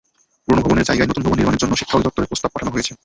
[0.45, 2.91] পুরোনো ভবনের জায়গায় নতুন ভবন নির্মাণের জন্য শিক্ষা অধিদপ্তরে প্রস্তাব পাঠানো হয়েছে।